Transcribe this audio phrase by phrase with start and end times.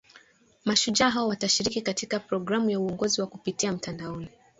[0.65, 4.27] mashujaa hao watashiriki katika programu ya uongozi ya kupitia mtandaoni